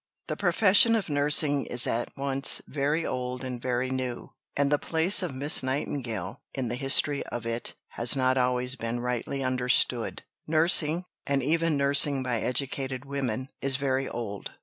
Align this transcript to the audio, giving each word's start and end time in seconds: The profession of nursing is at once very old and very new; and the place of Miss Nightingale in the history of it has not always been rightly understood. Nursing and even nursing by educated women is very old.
The 0.29 0.35
profession 0.35 0.95
of 0.95 1.09
nursing 1.09 1.67
is 1.67 1.85
at 1.85 2.17
once 2.17 2.59
very 2.65 3.05
old 3.05 3.43
and 3.43 3.61
very 3.61 3.91
new; 3.91 4.31
and 4.57 4.71
the 4.71 4.79
place 4.79 5.21
of 5.21 5.31
Miss 5.31 5.61
Nightingale 5.61 6.41
in 6.55 6.69
the 6.69 6.75
history 6.75 7.21
of 7.27 7.45
it 7.45 7.75
has 7.89 8.15
not 8.15 8.35
always 8.35 8.75
been 8.75 8.99
rightly 9.01 9.43
understood. 9.43 10.23
Nursing 10.47 11.05
and 11.27 11.43
even 11.43 11.77
nursing 11.77 12.23
by 12.23 12.39
educated 12.39 13.05
women 13.05 13.49
is 13.61 13.75
very 13.75 14.09
old. 14.09 14.53